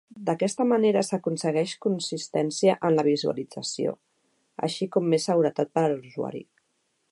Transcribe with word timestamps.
D'aquesta 0.27 0.63
manera 0.69 1.01
s'aconsegueix 1.09 1.73
consistència 1.87 2.77
en 2.89 2.97
la 3.01 3.05
visualització, 3.09 3.93
així 4.69 4.91
com 4.97 5.13
més 5.15 5.31
seguretat 5.31 5.73
per 5.79 5.85
a 5.87 5.93
l'usuari. 5.95 6.45